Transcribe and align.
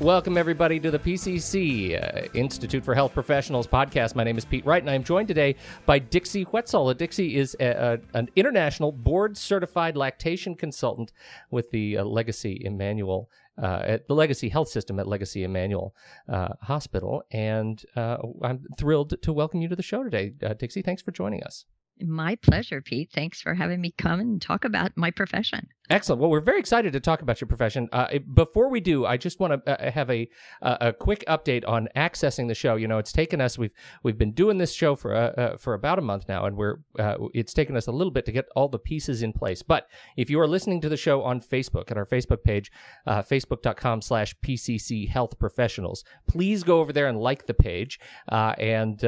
Welcome, 0.00 0.36
everybody, 0.36 0.80
to 0.80 0.90
the 0.90 0.98
PCC 0.98 1.94
uh, 1.94 2.28
Institute 2.34 2.84
for 2.84 2.96
Health 2.96 3.14
Professionals 3.14 3.68
podcast. 3.68 4.16
My 4.16 4.24
name 4.24 4.36
is 4.36 4.44
Pete 4.44 4.66
Wright, 4.66 4.82
and 4.82 4.90
I'm 4.90 5.04
joined 5.04 5.28
today 5.28 5.54
by 5.86 6.00
Dixie 6.00 6.44
Whetsall. 6.46 6.96
Dixie 6.96 7.36
is 7.36 7.56
a, 7.60 8.00
a, 8.12 8.18
an 8.18 8.28
international 8.34 8.90
board 8.90 9.36
certified 9.36 9.96
lactation 9.96 10.56
consultant 10.56 11.12
with 11.52 11.70
the 11.70 11.98
uh, 11.98 12.04
Legacy 12.04 12.60
Emanuel. 12.64 13.30
Uh, 13.56 13.82
at 13.84 14.08
the 14.08 14.14
Legacy 14.16 14.48
Health 14.48 14.68
System 14.68 14.98
at 14.98 15.06
Legacy 15.06 15.44
Emanuel 15.44 15.94
uh, 16.28 16.48
Hospital. 16.62 17.22
And 17.30 17.80
uh, 17.94 18.16
I'm 18.42 18.64
thrilled 18.76 19.14
to 19.22 19.32
welcome 19.32 19.62
you 19.62 19.68
to 19.68 19.76
the 19.76 19.82
show 19.82 20.02
today. 20.02 20.32
Uh, 20.44 20.54
Dixie, 20.54 20.82
thanks 20.82 21.02
for 21.02 21.12
joining 21.12 21.40
us. 21.44 21.64
My 22.00 22.34
pleasure, 22.34 22.82
Pete. 22.82 23.10
Thanks 23.14 23.40
for 23.40 23.54
having 23.54 23.80
me 23.80 23.94
come 23.96 24.18
and 24.18 24.42
talk 24.42 24.64
about 24.64 24.96
my 24.96 25.12
profession. 25.12 25.68
Excellent. 25.90 26.18
Well, 26.18 26.30
we're 26.30 26.40
very 26.40 26.60
excited 26.60 26.94
to 26.94 27.00
talk 27.00 27.20
about 27.20 27.42
your 27.42 27.48
profession. 27.48 27.90
Uh, 27.92 28.18
before 28.32 28.70
we 28.70 28.80
do, 28.80 29.04
I 29.04 29.18
just 29.18 29.38
want 29.38 29.66
to 29.66 29.86
uh, 29.86 29.90
have 29.90 30.10
a 30.10 30.26
a 30.62 30.94
quick 30.94 31.22
update 31.28 31.62
on 31.68 31.88
accessing 31.94 32.48
the 32.48 32.54
show. 32.54 32.76
You 32.76 32.88
know, 32.88 32.96
it's 32.96 33.12
taken 33.12 33.38
us 33.42 33.58
we've 33.58 33.74
we've 34.02 34.16
been 34.16 34.32
doing 34.32 34.56
this 34.56 34.72
show 34.72 34.96
for 34.96 35.14
uh, 35.14 35.32
uh 35.32 35.56
for 35.58 35.74
about 35.74 35.98
a 35.98 36.02
month 36.02 36.24
now, 36.26 36.46
and 36.46 36.56
we're 36.56 36.76
uh, 36.98 37.16
it's 37.34 37.52
taken 37.52 37.76
us 37.76 37.86
a 37.86 37.92
little 37.92 38.10
bit 38.10 38.24
to 38.24 38.32
get 38.32 38.46
all 38.56 38.66
the 38.68 38.78
pieces 38.78 39.22
in 39.22 39.34
place. 39.34 39.62
But 39.62 39.88
if 40.16 40.30
you 40.30 40.40
are 40.40 40.48
listening 40.48 40.80
to 40.80 40.88
the 40.88 40.96
show 40.96 41.22
on 41.22 41.42
Facebook 41.42 41.90
at 41.90 41.98
our 41.98 42.06
Facebook 42.06 42.42
page, 42.42 42.72
uh, 43.06 43.20
facebook.com/slash 43.20 44.36
PCC 44.42 45.06
Health 45.06 45.38
Professionals, 45.38 46.02
please 46.26 46.62
go 46.62 46.80
over 46.80 46.94
there 46.94 47.08
and 47.08 47.20
like 47.20 47.46
the 47.46 47.52
page. 47.52 48.00
and 48.30 49.02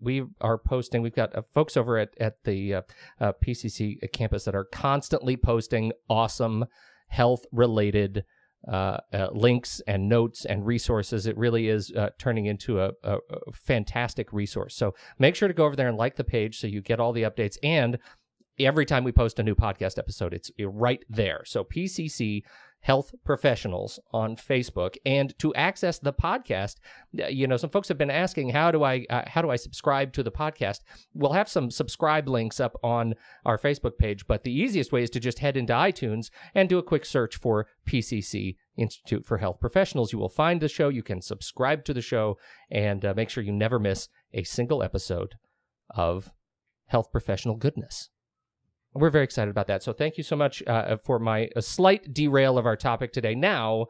we 0.00 0.24
are 0.40 0.56
posting. 0.56 1.02
We've 1.02 1.14
got 1.14 1.34
folks 1.52 1.76
over 1.76 1.98
at 1.98 2.14
at 2.18 2.42
the 2.44 2.82
PCC 3.20 4.10
campus 4.14 4.44
that 4.44 4.54
are 4.54 4.64
constantly 4.64 5.36
posting 5.36 5.92
awesome 6.08 6.64
health 7.08 7.44
related 7.52 8.24
uh, 8.66 8.98
uh, 9.12 9.28
links 9.32 9.80
and 9.86 10.08
notes 10.08 10.44
and 10.44 10.66
resources. 10.66 11.26
It 11.26 11.36
really 11.36 11.68
is 11.68 11.92
uh, 11.92 12.10
turning 12.18 12.46
into 12.46 12.80
a, 12.80 12.90
a, 13.02 13.16
a, 13.16 13.52
fantastic 13.52 14.32
resource. 14.32 14.74
So 14.74 14.94
make 15.18 15.36
sure 15.36 15.48
to 15.48 15.54
go 15.54 15.64
over 15.64 15.76
there 15.76 15.88
and 15.88 15.96
like 15.96 16.16
the 16.16 16.24
page 16.24 16.58
so 16.58 16.66
you 16.66 16.82
get 16.82 16.98
all 16.98 17.12
the 17.12 17.22
updates. 17.22 17.56
And 17.62 17.98
every 18.58 18.84
time 18.84 19.04
we 19.04 19.12
post 19.12 19.38
a 19.38 19.42
new 19.42 19.54
podcast 19.54 19.96
episode, 19.96 20.34
it's 20.34 20.50
right 20.60 21.02
there. 21.08 21.42
So 21.46 21.64
PCC 21.64 22.42
health 22.80 23.14
professionals 23.24 23.98
on 24.12 24.36
Facebook. 24.36 24.96
And 25.04 25.36
to 25.38 25.54
access 25.54 25.98
the 25.98 26.12
podcast, 26.12 26.76
uh, 27.20 27.26
you 27.26 27.46
know, 27.46 27.56
some 27.56 27.70
folks 27.70 27.88
have 27.88 27.98
been 27.98 28.10
asking, 28.10 28.50
how 28.50 28.70
do 28.70 28.82
I 28.82 29.04
uh, 29.10 29.22
how 29.26 29.42
do 29.42 29.50
I 29.50 29.56
subscribe 29.56 30.12
to 30.14 30.22
the 30.22 30.30
podcast? 30.30 30.80
We'll 31.14 31.32
have 31.32 31.48
some 31.48 31.70
subscribe 31.70 32.28
links 32.28 32.60
up 32.60 32.76
on 32.82 33.14
our 33.44 33.58
Facebook 33.58 33.98
page, 33.98 34.26
but 34.26 34.44
the 34.44 34.52
easiest 34.52 34.92
way 34.92 35.02
is 35.02 35.10
to 35.10 35.20
just 35.20 35.40
head 35.40 35.56
into 35.56 35.72
iTunes 35.72 36.30
and 36.54 36.68
do 36.68 36.78
a 36.78 36.82
quick 36.82 37.04
search 37.04 37.36
for 37.36 37.66
PCC 37.86 38.56
Institute 38.76 39.26
for 39.26 39.38
Health 39.38 39.60
Professionals. 39.60 40.12
You 40.12 40.18
will 40.18 40.28
find 40.28 40.60
the 40.60 40.68
show. 40.68 40.88
You 40.88 41.02
can 41.02 41.20
subscribe 41.20 41.84
to 41.84 41.94
the 41.94 42.00
show 42.00 42.38
and 42.70 43.04
uh, 43.04 43.14
make 43.16 43.30
sure 43.30 43.42
you 43.42 43.52
never 43.52 43.78
miss 43.78 44.08
a 44.32 44.44
single 44.44 44.82
episode 44.82 45.34
of 45.90 46.30
health 46.86 47.10
professional 47.10 47.56
goodness. 47.56 48.10
We're 48.98 49.10
very 49.10 49.24
excited 49.24 49.50
about 49.50 49.66
that. 49.68 49.82
So 49.82 49.92
thank 49.92 50.16
you 50.16 50.24
so 50.24 50.36
much 50.36 50.62
uh, 50.66 50.96
for 51.04 51.18
my 51.18 51.48
a 51.54 51.62
slight 51.62 52.12
derail 52.12 52.58
of 52.58 52.66
our 52.66 52.76
topic 52.76 53.12
today. 53.12 53.34
Now, 53.34 53.86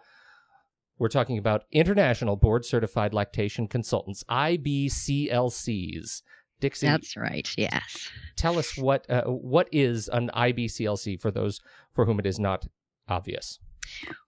we're 0.98 1.08
talking 1.08 1.38
about 1.38 1.64
international 1.72 2.36
board 2.36 2.64
certified 2.64 3.14
lactation 3.14 3.68
consultants, 3.68 4.24
IBCLCs. 4.28 6.22
Dixie, 6.60 6.86
that's 6.86 7.16
right. 7.16 7.48
Yes. 7.56 8.10
Tell 8.36 8.58
us 8.58 8.76
what 8.76 9.08
uh, 9.08 9.22
what 9.24 9.68
is 9.70 10.08
an 10.08 10.30
IBCLC 10.34 11.20
for 11.20 11.30
those 11.30 11.60
for 11.94 12.04
whom 12.04 12.18
it 12.18 12.26
is 12.26 12.38
not 12.38 12.66
obvious. 13.08 13.60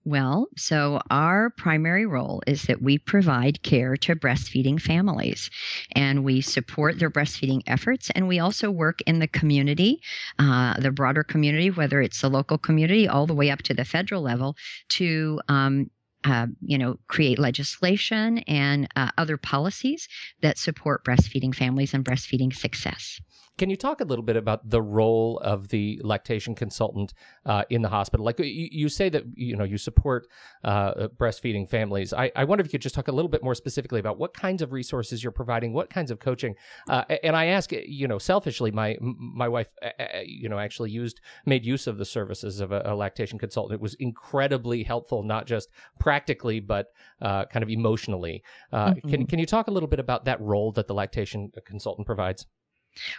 Well, 0.04 0.48
so 0.56 1.00
our 1.10 1.50
primary 1.50 2.06
role 2.06 2.42
is 2.46 2.62
that 2.62 2.80
we 2.82 2.98
provide 2.98 3.62
care 3.62 3.96
to 3.98 4.16
breastfeeding 4.16 4.80
families 4.80 5.50
and 5.92 6.24
we 6.24 6.40
support 6.40 6.98
their 6.98 7.10
breastfeeding 7.10 7.62
efforts. 7.66 8.10
And 8.14 8.26
we 8.26 8.38
also 8.38 8.70
work 8.70 9.02
in 9.02 9.18
the 9.18 9.28
community, 9.28 10.00
uh, 10.38 10.80
the 10.80 10.90
broader 10.90 11.22
community, 11.22 11.70
whether 11.70 12.00
it's 12.00 12.20
the 12.22 12.30
local 12.30 12.56
community 12.56 13.06
all 13.08 13.26
the 13.26 13.34
way 13.34 13.50
up 13.50 13.62
to 13.62 13.74
the 13.74 13.84
federal 13.84 14.22
level, 14.22 14.56
to 14.90 15.40
um, 15.48 15.90
uh, 16.24 16.46
you 16.60 16.76
know, 16.78 16.98
create 17.08 17.38
legislation 17.38 18.38
and 18.40 18.88
uh, 18.96 19.10
other 19.16 19.36
policies 19.36 20.08
that 20.42 20.58
support 20.58 21.04
breastfeeding 21.04 21.54
families 21.54 21.94
and 21.94 22.04
breastfeeding 22.04 22.54
success. 22.54 23.20
Can 23.60 23.68
you 23.68 23.76
talk 23.76 24.00
a 24.00 24.04
little 24.04 24.24
bit 24.24 24.36
about 24.36 24.70
the 24.70 24.80
role 24.80 25.38
of 25.44 25.68
the 25.68 26.00
lactation 26.02 26.54
consultant 26.54 27.12
uh, 27.44 27.64
in 27.68 27.82
the 27.82 27.90
hospital? 27.90 28.24
Like 28.24 28.38
you, 28.38 28.68
you, 28.72 28.88
say 28.88 29.10
that 29.10 29.24
you 29.34 29.54
know 29.54 29.64
you 29.64 29.76
support 29.76 30.28
uh, 30.64 31.08
breastfeeding 31.08 31.68
families. 31.68 32.14
I, 32.14 32.32
I, 32.34 32.44
wonder 32.44 32.62
if 32.62 32.68
you 32.68 32.70
could 32.70 32.80
just 32.80 32.94
talk 32.94 33.08
a 33.08 33.12
little 33.12 33.28
bit 33.28 33.44
more 33.44 33.54
specifically 33.54 34.00
about 34.00 34.16
what 34.16 34.32
kinds 34.32 34.62
of 34.62 34.72
resources 34.72 35.22
you're 35.22 35.30
providing, 35.30 35.74
what 35.74 35.90
kinds 35.90 36.10
of 36.10 36.20
coaching. 36.20 36.54
Uh, 36.88 37.04
and 37.22 37.36
I 37.36 37.48
ask, 37.48 37.70
you 37.70 38.08
know, 38.08 38.16
selfishly, 38.16 38.70
my 38.70 38.96
my 38.98 39.46
wife, 39.46 39.68
you 40.24 40.48
know, 40.48 40.58
actually 40.58 40.90
used 40.90 41.20
made 41.44 41.66
use 41.66 41.86
of 41.86 41.98
the 41.98 42.06
services 42.06 42.60
of 42.60 42.72
a, 42.72 42.80
a 42.86 42.94
lactation 42.94 43.38
consultant. 43.38 43.74
It 43.74 43.82
was 43.82 43.92
incredibly 44.00 44.84
helpful, 44.84 45.22
not 45.22 45.46
just 45.46 45.68
practically, 45.98 46.60
but 46.60 46.86
uh, 47.20 47.44
kind 47.44 47.62
of 47.62 47.68
emotionally. 47.68 48.42
Uh, 48.72 48.94
mm-hmm. 48.94 49.10
Can 49.10 49.26
can 49.26 49.38
you 49.38 49.44
talk 49.44 49.68
a 49.68 49.70
little 49.70 49.86
bit 49.86 50.00
about 50.00 50.24
that 50.24 50.40
role 50.40 50.72
that 50.72 50.86
the 50.86 50.94
lactation 50.94 51.52
consultant 51.66 52.06
provides? 52.06 52.46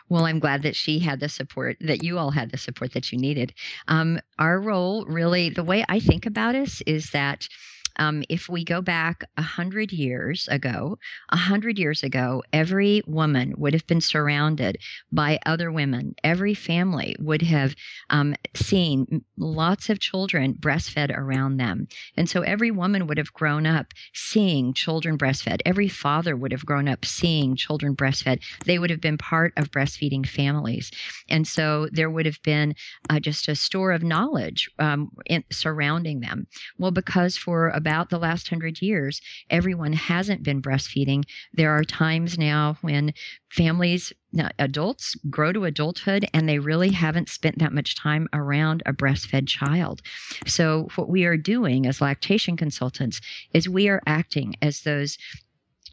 Well, 0.10 0.26
I'm 0.26 0.40
glad 0.40 0.64
that 0.64 0.76
she 0.76 1.00
had 1.00 1.20
the 1.20 1.30
support, 1.30 1.78
that 1.82 2.04
you 2.04 2.18
all 2.18 2.32
had 2.32 2.52
the 2.52 2.58
support 2.58 2.94
that 2.94 3.12
you 3.12 3.18
needed. 3.18 3.54
Um, 3.88 4.20
our 4.38 4.60
role, 4.60 5.06
really, 5.06 5.50
the 5.50 5.64
way 5.64 5.86
I 5.88 6.00
think 6.00 6.26
about 6.26 6.56
us 6.56 6.82
is 6.86 7.12
that 7.12 7.48
um, 7.98 8.24
if 8.30 8.50
we 8.50 8.64
go 8.64 8.82
back 8.82 9.24
a 9.38 9.42
hundred 9.42 9.92
years 9.92 10.48
ago, 10.50 10.98
a 11.30 11.38
hundred 11.38 11.78
years 11.78 12.04
ago, 12.04 12.44
every 12.54 13.02
woman 13.06 13.54
would 13.58 13.74
have 13.74 13.88
been 13.88 14.02
surrounded 14.02 14.78
by 15.12 15.40
other 15.46 15.72
women. 15.72 16.16
Every 16.24 16.54
family 16.54 17.16
would 17.20 17.42
have 17.42 17.76
um, 18.10 18.36
seen 18.56 19.24
lots 19.38 19.90
of 19.90 20.00
children 20.00 20.54
breastfed 20.54 21.16
around 21.16 21.58
them, 21.58 21.88
and 22.16 22.30
so 22.30 22.42
every 22.42 22.72
woman 22.72 23.08
would 23.08 23.18
have 23.18 23.34
grown 23.34 23.66
up 23.66 23.94
seeing 24.14 24.74
children 24.74 25.18
breastfed. 25.18 25.62
Every 25.66 25.88
father 25.88 26.36
would 26.36 26.52
have 26.52 26.66
grown 26.66 26.88
up 26.88 27.06
seeing 27.06 27.56
children 27.56 27.96
breastfed. 27.96 28.42
They 28.66 28.80
would 28.80 28.90
have 28.90 29.02
been 29.02 29.18
part 29.18 29.54
of 29.58 29.72
breastfeeding 29.72 30.28
families, 30.28 30.92
and 31.30 31.48
so 31.48 31.88
there 31.92 32.10
would 32.10 32.26
have 32.26 32.42
been 32.44 32.76
uh, 33.10 33.20
just 33.20 33.48
a 33.48 33.56
store 33.56 33.92
of 33.92 34.04
knowledge 34.04 34.70
um, 34.80 35.12
in, 35.26 35.44
surrounding 35.52 36.20
them. 36.22 36.48
Well, 36.78 36.92
because 36.92 37.38
for 37.38 37.70
about 37.82 38.12
the 38.12 38.20
last 38.20 38.48
hundred 38.48 38.80
years, 38.80 39.22
everyone 39.50 39.94
hasn't 39.94 40.44
been 40.44 40.62
breastfeeding. 40.62 41.24
There 41.52 41.72
are 41.72 41.84
times 41.84 42.38
now 42.38 42.78
when 42.82 43.12
families, 43.50 44.14
adults, 44.60 45.16
grow 45.32 45.52
to 45.52 45.66
adulthood 45.66 46.28
and 46.32 46.48
they 46.48 46.60
really 46.60 46.92
haven't 46.92 47.28
spent 47.28 47.58
that 47.58 47.74
much 47.74 47.96
time 47.96 48.28
around 48.34 48.84
a 48.86 48.94
breastfed 48.94 49.48
child. 49.48 50.04
So, 50.46 50.90
what 50.96 51.10
we 51.10 51.26
are 51.26 51.38
doing 51.38 51.88
as 51.88 52.02
lactation 52.02 52.56
consultants 52.56 53.20
is 53.52 53.68
we 53.68 53.90
are 53.90 54.04
acting 54.06 54.54
as 54.62 54.82
those 54.82 55.18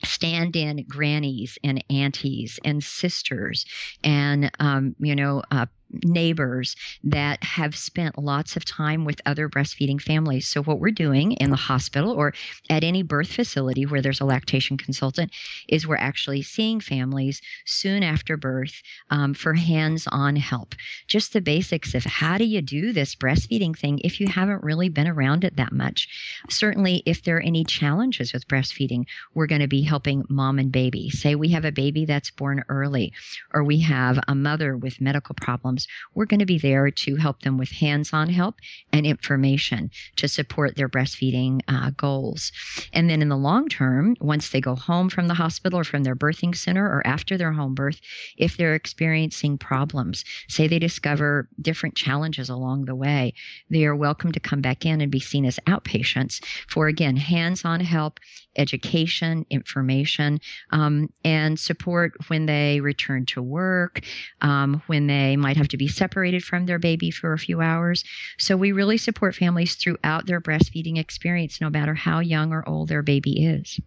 stand 0.04 0.56
in 0.56 0.84
grannies 0.88 1.58
and 1.64 1.82
aunties 1.90 2.60
and 2.64 2.84
sisters 2.84 3.64
and 4.04 4.50
um, 4.60 4.94
you 5.00 5.16
know 5.16 5.42
uh, 5.50 5.66
neighbors 6.04 6.76
that 7.02 7.42
have 7.42 7.76
spent 7.76 8.18
lots 8.18 8.56
of 8.56 8.64
time 8.64 9.04
with 9.04 9.20
other 9.26 9.48
breastfeeding 9.48 10.00
families. 10.00 10.46
So, 10.48 10.62
what 10.62 10.80
we're 10.80 10.90
doing 10.90 11.32
in 11.32 11.50
the 11.50 11.56
hospital 11.56 12.12
or 12.12 12.34
at 12.68 12.84
any 12.84 13.02
birth 13.02 13.32
facility 13.32 13.86
where 13.86 14.02
there's 14.02 14.20
a 14.20 14.24
lactation 14.24 14.76
consultant 14.76 15.32
is 15.68 15.86
we're 15.86 15.96
actually 15.96 16.42
seeing 16.42 16.80
families 16.80 17.40
soon 17.64 18.02
after 18.02 18.36
birth 18.36 18.82
um, 19.10 19.34
for 19.34 19.54
hands 19.54 20.06
on 20.10 20.36
help. 20.36 20.74
Just 21.06 21.32
the 21.32 21.40
basics 21.40 21.94
of 21.94 22.04
how 22.04 22.38
do 22.38 22.44
you 22.44 22.60
do 22.60 22.92
this 22.92 23.14
breastfeeding 23.14 23.76
thing 23.76 24.00
if 24.04 24.20
you 24.20 24.28
haven't 24.28 24.62
really 24.62 24.88
been 24.88 25.08
around 25.08 25.44
it 25.44 25.56
that 25.56 25.72
much. 25.72 26.08
Certainly, 26.50 27.02
if 27.06 27.22
there 27.22 27.36
are 27.38 27.40
any 27.40 27.64
challenges 27.64 28.32
with 28.32 28.48
breastfeeding, 28.48 29.04
we're 29.34 29.46
going 29.46 29.60
to 29.60 29.68
be 29.68 29.82
helping 29.82 30.24
mom 30.28 30.58
and 30.58 30.70
baby. 30.70 31.10
Say 31.10 31.34
we 31.34 31.48
have 31.50 31.64
a 31.64 31.72
baby 31.72 32.04
that's 32.04 32.30
born 32.30 32.64
early, 32.68 33.12
or 33.52 33.64
we 33.64 33.80
have 33.80 34.18
a 34.28 34.34
mother 34.34 34.76
with 34.76 35.00
medical 35.00 35.34
problems 35.34 35.77
we're 36.14 36.26
going 36.26 36.40
to 36.40 36.46
be 36.46 36.58
there 36.58 36.90
to 36.90 37.16
help 37.16 37.42
them 37.42 37.58
with 37.58 37.70
hands 37.70 38.12
on 38.12 38.28
help 38.28 38.56
and 38.92 39.06
information 39.06 39.90
to 40.16 40.28
support 40.28 40.76
their 40.76 40.88
breastfeeding 40.88 41.60
uh, 41.68 41.90
goals. 41.96 42.50
And 42.92 43.08
then 43.08 43.22
in 43.22 43.28
the 43.28 43.36
long 43.36 43.68
term, 43.68 44.16
once 44.20 44.50
they 44.50 44.60
go 44.60 44.74
home 44.74 45.08
from 45.08 45.28
the 45.28 45.34
hospital 45.34 45.78
or 45.80 45.84
from 45.84 46.04
their 46.04 46.16
birthing 46.16 46.56
center 46.56 46.86
or 46.86 47.06
after 47.06 47.36
their 47.36 47.52
home 47.52 47.74
birth, 47.74 48.00
if 48.36 48.56
they're 48.56 48.74
experiencing 48.74 49.58
problems, 49.58 50.24
say 50.48 50.66
they 50.66 50.78
discover 50.78 51.48
different 51.60 51.94
challenges 51.94 52.48
along 52.48 52.84
the 52.84 52.94
way, 52.94 53.34
they 53.70 53.84
are 53.84 53.96
welcome 53.96 54.32
to 54.32 54.40
come 54.40 54.60
back 54.60 54.84
in 54.84 55.00
and 55.00 55.12
be 55.12 55.20
seen 55.20 55.44
as 55.44 55.58
outpatients 55.66 56.44
for, 56.68 56.88
again, 56.88 57.16
hands 57.16 57.64
on 57.64 57.80
help, 57.80 58.20
education, 58.58 59.46
information, 59.50 60.40
um, 60.70 61.08
and 61.24 61.58
support 61.58 62.12
when 62.28 62.46
they 62.46 62.80
return 62.80 63.24
to 63.26 63.42
work, 63.42 64.00
um, 64.40 64.82
when 64.86 65.06
they 65.06 65.36
might 65.36 65.56
have 65.56 65.68
to 65.68 65.76
be 65.76 65.88
separated 65.88 66.44
from 66.44 66.66
their 66.66 66.78
baby 66.78 67.10
for 67.10 67.32
a 67.32 67.38
few 67.38 67.60
hours. 67.60 68.04
So 68.38 68.56
we 68.56 68.72
really 68.72 68.98
support 68.98 69.34
families 69.34 69.76
throughout 69.76 70.26
their 70.26 70.40
breastfeeding 70.40 70.98
experience, 70.98 71.60
no 71.60 71.70
matter 71.70 71.94
how 71.94 72.20
young 72.20 72.52
or 72.52 72.68
old 72.68 72.88
their 72.88 73.02
baby 73.02 73.44
is. 73.44 73.80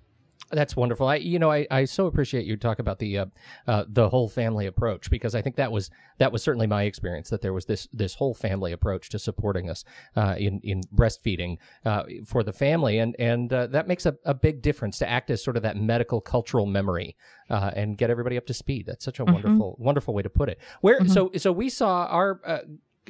That's 0.51 0.75
wonderful. 0.75 1.07
I, 1.07 1.15
you 1.15 1.39
know, 1.39 1.51
I, 1.51 1.65
I 1.71 1.85
so 1.85 2.07
appreciate 2.07 2.45
you 2.45 2.57
talk 2.57 2.79
about 2.79 2.99
the 2.99 3.19
uh, 3.19 3.25
uh, 3.67 3.85
the 3.87 4.09
whole 4.09 4.27
family 4.27 4.65
approach 4.65 5.09
because 5.09 5.35
I 5.35 5.41
think 5.41 5.55
that 5.55 5.71
was 5.71 5.89
that 6.17 6.31
was 6.31 6.43
certainly 6.43 6.67
my 6.67 6.83
experience 6.83 7.29
that 7.29 7.41
there 7.41 7.53
was 7.53 7.65
this 7.65 7.87
this 7.93 8.15
whole 8.15 8.33
family 8.33 8.71
approach 8.71 9.09
to 9.09 9.19
supporting 9.19 9.69
us 9.69 9.83
uh, 10.15 10.35
in 10.37 10.59
in 10.63 10.81
breastfeeding 10.93 11.57
uh, 11.85 12.03
for 12.25 12.43
the 12.43 12.53
family, 12.53 12.99
and 12.99 13.15
and 13.19 13.51
uh, 13.53 13.67
that 13.67 13.87
makes 13.87 14.05
a, 14.05 14.15
a 14.25 14.33
big 14.33 14.61
difference 14.61 14.97
to 14.99 15.09
act 15.09 15.29
as 15.29 15.43
sort 15.43 15.57
of 15.57 15.63
that 15.63 15.77
medical 15.77 16.21
cultural 16.21 16.65
memory 16.65 17.15
uh, 17.49 17.71
and 17.75 17.97
get 17.97 18.09
everybody 18.09 18.37
up 18.37 18.45
to 18.45 18.53
speed. 18.53 18.85
That's 18.85 19.05
such 19.05 19.19
a 19.19 19.23
mm-hmm. 19.23 19.33
wonderful 19.33 19.75
wonderful 19.79 20.13
way 20.13 20.23
to 20.23 20.29
put 20.29 20.49
it. 20.49 20.59
Where 20.81 20.99
mm-hmm. 20.99 21.11
so 21.11 21.31
so 21.37 21.51
we 21.51 21.69
saw 21.69 22.05
our 22.05 22.41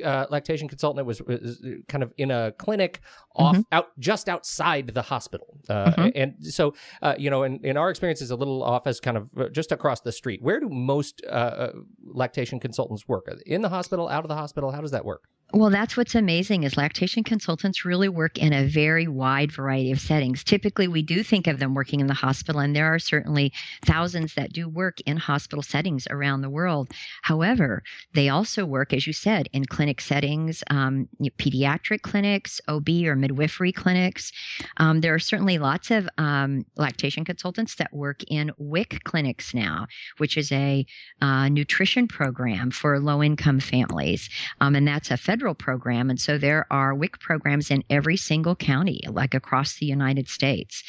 uh, 0.04 0.26
lactation 0.30 0.68
consultant 0.68 1.06
was, 1.06 1.22
was, 1.22 1.64
kind 1.88 2.04
of 2.04 2.14
in 2.18 2.32
a 2.32 2.52
clinic 2.54 3.02
off 3.36 3.56
mm-hmm. 3.56 3.62
out 3.72 3.88
just 4.00 4.30
outside 4.30 4.88
the 4.94 5.02
hospital. 5.02 5.58
Uh, 5.70 5.92
mm-hmm. 5.92 6.10
and 6.16 6.36
so 6.42 6.74
uh, 7.02 7.16
you 7.18 7.30
know 7.30 7.44
in, 7.44 7.60
in 7.64 7.78
our 7.78 7.90
experience 7.90 8.22
is 8.22 8.32
a 8.32 8.36
little 8.36 8.64
office 8.64 9.00
kind 9.00 9.18
of 9.18 9.30
uh, 9.38 9.50
just 9.50 9.72
across 9.72 10.02
the 10.02 10.12
street. 10.12 10.42
Where 10.42 10.60
do 10.60 10.70
most 10.70 11.22
uh, 11.28 11.32
uh, 11.32 11.72
lactation 12.04 12.60
consultants 12.60 13.08
work? 13.08 13.28
In 13.46 13.62
the 13.62 13.70
hospital 13.70 14.08
out 14.08 14.24
of 14.24 14.30
the 14.30 14.36
hospital? 14.36 14.72
How 14.72 14.82
does 14.82 14.92
that 14.92 15.06
work 15.06 15.24
well, 15.54 15.70
that's 15.70 15.98
what's 15.98 16.16
amazing 16.16 16.64
is 16.64 16.78
lactation 16.78 17.24
consultants 17.24 17.84
really 17.84 18.08
work 18.08 18.38
in 18.38 18.54
a 18.54 18.66
very 18.66 19.08
wide 19.08 19.52
variety 19.52 19.92
of 19.92 20.00
settings. 20.00 20.44
Typically, 20.44 20.88
we 20.88 21.02
do 21.02 21.24
think 21.24 21.48
of 21.48 21.60
them 21.60 21.74
working 21.74 22.00
in 22.00 22.08
the 22.08 22.14
hospital, 22.14 22.62
and 22.62 22.76
there 22.76 22.94
are 22.94 23.00
certainly 23.00 23.52
thousands 23.86 24.34
that 24.36 24.54
do 24.54 24.70
work 24.70 25.00
in 25.02 25.18
hospital 25.18 25.62
settings 25.62 26.08
around 26.10 26.42
the 26.42 26.50
world. 26.50 26.90
However, 27.24 27.84
they 28.14 28.30
also 28.30 28.66
work, 28.66 28.94
as 28.94 29.06
you 29.06 29.14
said, 29.14 29.50
in 29.52 29.66
clinic 29.66 30.00
settings, 30.00 30.64
um, 30.70 31.10
pediatric 31.38 32.02
clinics, 32.02 32.62
OB 32.68 32.88
or 33.06 33.16
midwifery 33.16 33.74
clinics. 33.74 34.32
Um, 34.78 35.02
there 35.02 35.14
are 35.14 35.20
certainly 35.20 35.58
lots 35.58 35.92
of 35.92 36.08
um, 36.18 36.66
lactation 36.78 37.26
consultants 37.26 37.76
that 37.76 37.94
work 37.94 38.24
in 38.30 38.52
WIC 38.58 39.04
clinics 39.04 39.54
now, 39.54 39.88
which 40.18 40.38
is 40.38 40.52
a 40.52 40.86
uh, 41.22 41.50
nutrition 41.50 42.08
program 42.08 42.72
for 42.72 43.00
low 43.00 43.22
income 43.22 43.60
families. 43.60 44.30
Um, 44.62 44.76
and 44.76 44.88
that's 44.88 45.12
a 45.12 45.18
federal 45.18 45.41
federal 45.42 45.56
program. 45.56 46.12
And 46.12 46.22
so 46.22 46.38
there 46.38 46.68
are 46.70 46.94
WIC 46.94 47.20
programs 47.20 47.72
in 47.72 47.84
every 47.90 48.16
single 48.16 48.56
county, 48.56 49.02
like 49.10 49.34
across 49.34 49.74
the 49.74 49.88
United 49.88 50.28
States. 50.28 50.84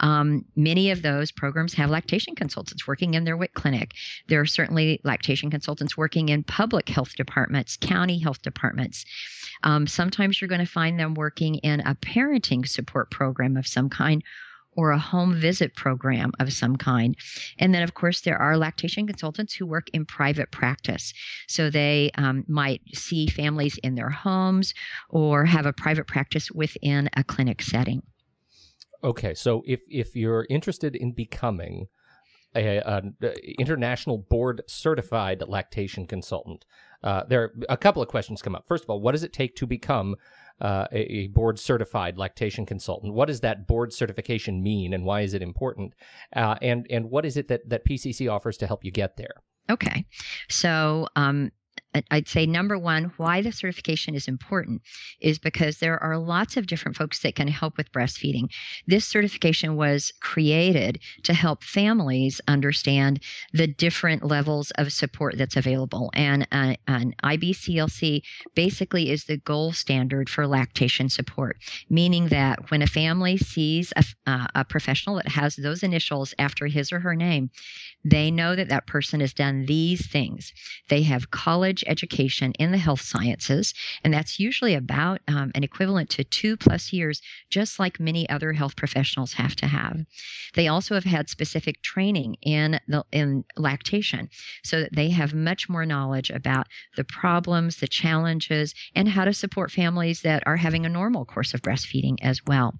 Um, 0.00 0.46
many 0.56 0.90
of 0.90 1.02
those 1.02 1.30
programs 1.30 1.74
have 1.74 1.90
lactation 1.90 2.34
consultants 2.34 2.86
working 2.86 3.12
in 3.12 3.24
their 3.24 3.36
WIC 3.36 3.52
clinic. 3.52 3.92
There 4.28 4.40
are 4.40 4.46
certainly 4.46 4.98
lactation 5.04 5.50
consultants 5.50 5.94
working 5.94 6.30
in 6.30 6.42
public 6.42 6.88
health 6.88 7.16
departments, 7.16 7.76
county 7.76 8.18
health 8.18 8.40
departments. 8.40 9.04
Um, 9.62 9.86
sometimes 9.86 10.40
you're 10.40 10.48
going 10.48 10.64
to 10.64 10.66
find 10.66 10.98
them 10.98 11.12
working 11.12 11.56
in 11.56 11.80
a 11.80 11.94
parenting 11.94 12.66
support 12.66 13.10
program 13.10 13.58
of 13.58 13.66
some 13.66 13.90
kind 13.90 14.24
or 14.78 14.92
a 14.92 14.98
home 14.98 15.34
visit 15.34 15.74
program 15.74 16.30
of 16.38 16.52
some 16.52 16.76
kind. 16.76 17.16
And 17.58 17.74
then, 17.74 17.82
of 17.82 17.94
course, 17.94 18.20
there 18.20 18.38
are 18.38 18.56
lactation 18.56 19.08
consultants 19.08 19.52
who 19.52 19.66
work 19.66 19.88
in 19.92 20.06
private 20.06 20.52
practice. 20.52 21.12
So 21.48 21.68
they 21.68 22.12
um, 22.14 22.44
might 22.46 22.82
see 22.94 23.26
families 23.26 23.76
in 23.82 23.96
their 23.96 24.08
homes 24.08 24.74
or 25.08 25.44
have 25.46 25.66
a 25.66 25.72
private 25.72 26.06
practice 26.06 26.52
within 26.52 27.10
a 27.16 27.24
clinic 27.24 27.60
setting. 27.60 28.02
Okay, 29.02 29.34
so 29.34 29.62
if 29.66 29.80
if 29.88 30.14
you're 30.14 30.46
interested 30.48 30.94
in 30.94 31.10
becoming 31.10 31.88
a, 32.54 32.78
an 32.78 33.16
international 33.58 34.18
board 34.18 34.62
certified 34.68 35.42
lactation 35.48 36.06
consultant, 36.06 36.64
uh, 37.02 37.24
there 37.28 37.42
are 37.42 37.52
a 37.68 37.76
couple 37.76 38.02
of 38.02 38.08
questions 38.08 38.42
come 38.42 38.54
up. 38.54 38.64
First 38.68 38.84
of 38.84 38.90
all, 38.90 39.00
what 39.00 39.12
does 39.12 39.22
it 39.22 39.32
take 39.32 39.56
to 39.56 39.66
become 39.66 40.16
uh, 40.60 40.86
a, 40.90 40.98
a, 40.98 41.26
board 41.28 41.58
certified 41.58 42.18
lactation 42.18 42.66
consultant. 42.66 43.14
What 43.14 43.26
does 43.26 43.40
that 43.40 43.66
board 43.66 43.92
certification 43.92 44.62
mean, 44.62 44.92
and 44.92 45.04
why 45.04 45.20
is 45.20 45.34
it 45.34 45.42
important? 45.42 45.94
Uh, 46.34 46.56
and 46.60 46.86
and 46.90 47.10
what 47.10 47.24
is 47.24 47.36
it 47.36 47.48
that 47.48 47.68
that 47.68 47.84
PCC 47.84 48.28
offers 48.28 48.56
to 48.58 48.66
help 48.66 48.84
you 48.84 48.90
get 48.90 49.16
there? 49.16 49.34
Okay, 49.70 50.04
so 50.48 51.06
um, 51.14 51.52
I'd 52.10 52.28
say 52.28 52.46
number 52.46 52.78
one, 52.78 53.12
why 53.16 53.40
the 53.40 53.50
certification 53.50 54.14
is 54.14 54.28
important 54.28 54.82
is 55.20 55.38
because 55.38 55.78
there 55.78 56.02
are 56.02 56.18
lots 56.18 56.56
of 56.56 56.66
different 56.66 56.96
folks 56.96 57.20
that 57.20 57.34
can 57.34 57.48
help 57.48 57.76
with 57.76 57.92
breastfeeding. 57.92 58.50
This 58.86 59.06
certification 59.06 59.76
was 59.76 60.12
created 60.20 61.00
to 61.22 61.32
help 61.32 61.64
families 61.64 62.40
understand 62.46 63.22
the 63.52 63.66
different 63.66 64.24
levels 64.24 64.70
of 64.72 64.92
support 64.92 65.38
that's 65.38 65.56
available. 65.56 66.10
And 66.14 66.46
uh, 66.52 66.74
an 66.86 67.14
IBCLC 67.24 68.22
basically 68.54 69.10
is 69.10 69.24
the 69.24 69.38
gold 69.38 69.74
standard 69.74 70.28
for 70.28 70.46
lactation 70.46 71.08
support, 71.08 71.56
meaning 71.88 72.28
that 72.28 72.70
when 72.70 72.82
a 72.82 72.86
family 72.86 73.38
sees 73.38 73.92
a, 73.96 74.04
uh, 74.26 74.46
a 74.54 74.64
professional 74.64 75.16
that 75.16 75.28
has 75.28 75.56
those 75.56 75.82
initials 75.82 76.34
after 76.38 76.66
his 76.66 76.92
or 76.92 77.00
her 77.00 77.16
name, 77.16 77.50
they 78.04 78.30
know 78.30 78.54
that 78.54 78.68
that 78.68 78.86
person 78.86 79.20
has 79.20 79.32
done 79.32 79.66
these 79.66 80.06
things. 80.06 80.52
They 80.88 81.02
have 81.02 81.30
college 81.78 81.90
education 81.90 82.52
in 82.58 82.72
the 82.72 82.78
health 82.78 83.00
sciences, 83.00 83.74
and 84.04 84.12
that's 84.12 84.40
usually 84.40 84.74
about 84.74 85.20
um, 85.28 85.50
an 85.54 85.62
equivalent 85.64 86.10
to 86.10 86.24
two 86.24 86.56
plus 86.56 86.92
years, 86.92 87.20
just 87.50 87.78
like 87.78 88.00
many 88.00 88.28
other 88.28 88.52
health 88.52 88.76
professionals 88.76 89.34
have 89.34 89.54
to 89.56 89.66
have. 89.66 90.04
They 90.54 90.68
also 90.68 90.94
have 90.94 91.04
had 91.04 91.28
specific 91.28 91.82
training 91.82 92.36
in 92.42 92.80
the 92.88 93.04
in 93.12 93.44
lactation, 93.56 94.28
so 94.64 94.80
that 94.80 94.94
they 94.94 95.10
have 95.10 95.34
much 95.34 95.68
more 95.68 95.86
knowledge 95.86 96.30
about 96.30 96.66
the 96.96 97.04
problems, 97.04 97.76
the 97.76 97.88
challenges, 97.88 98.74
and 98.94 99.08
how 99.08 99.24
to 99.24 99.32
support 99.32 99.70
families 99.70 100.22
that 100.22 100.42
are 100.46 100.56
having 100.56 100.84
a 100.84 100.88
normal 100.88 101.24
course 101.24 101.54
of 101.54 101.62
breastfeeding 101.62 102.16
as 102.22 102.40
well. 102.46 102.74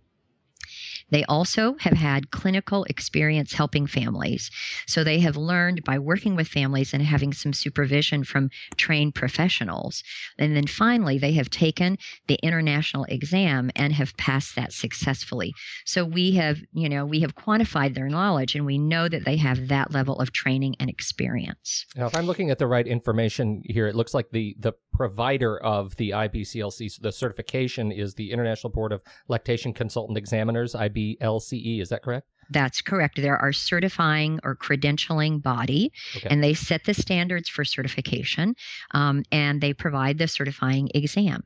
They 1.10 1.24
also 1.24 1.76
have 1.80 1.94
had 1.94 2.30
clinical 2.30 2.84
experience 2.84 3.52
helping 3.52 3.86
families. 3.86 4.50
So 4.86 5.04
they 5.04 5.20
have 5.20 5.36
learned 5.36 5.84
by 5.84 5.98
working 5.98 6.36
with 6.36 6.48
families 6.48 6.92
and 6.92 7.02
having 7.02 7.32
some 7.32 7.52
supervision 7.52 8.24
from 8.24 8.50
trained 8.76 9.14
professionals. 9.14 10.02
And 10.38 10.56
then 10.56 10.66
finally, 10.66 11.18
they 11.18 11.32
have 11.32 11.50
taken 11.50 11.98
the 12.26 12.38
international 12.42 13.04
exam 13.04 13.70
and 13.76 13.92
have 13.92 14.16
passed 14.16 14.56
that 14.56 14.72
successfully. 14.72 15.54
So 15.84 16.04
we 16.04 16.32
have, 16.32 16.58
you 16.72 16.88
know, 16.88 17.04
we 17.04 17.20
have 17.20 17.34
quantified 17.34 17.94
their 17.94 18.08
knowledge 18.08 18.54
and 18.54 18.66
we 18.66 18.78
know 18.78 19.08
that 19.08 19.24
they 19.24 19.36
have 19.36 19.68
that 19.68 19.92
level 19.92 20.18
of 20.20 20.32
training 20.32 20.76
and 20.80 20.90
experience. 20.90 21.86
Now, 21.96 22.06
if 22.06 22.14
I'm 22.14 22.26
looking 22.26 22.50
at 22.50 22.58
the 22.58 22.66
right 22.66 22.86
information 22.86 23.62
here, 23.64 23.86
it 23.86 23.94
looks 23.94 24.14
like 24.14 24.30
the 24.30 24.56
the 24.58 24.72
provider 24.98 25.58
of 25.58 25.94
the 25.94 26.10
IBCLC, 26.10 27.00
the 27.00 27.12
certification 27.12 27.92
is 27.92 28.14
the 28.14 28.32
International 28.32 28.68
Board 28.68 28.92
of 28.92 29.00
Lactation 29.28 29.72
Consultant 29.72 30.18
Examiners, 30.18 30.74
IBLCE. 30.74 31.80
Is 31.80 31.88
that 31.90 32.02
correct? 32.02 32.26
That's 32.50 32.82
correct. 32.82 33.22
There 33.22 33.36
are 33.36 33.52
certifying 33.52 34.40
or 34.42 34.56
credentialing 34.56 35.40
body, 35.40 35.92
okay. 36.16 36.26
and 36.28 36.42
they 36.42 36.52
set 36.52 36.84
the 36.84 36.94
standards 36.94 37.48
for 37.48 37.64
certification, 37.64 38.56
um, 38.90 39.22
and 39.30 39.60
they 39.60 39.72
provide 39.72 40.18
the 40.18 40.26
certifying 40.26 40.88
exam. 40.94 41.44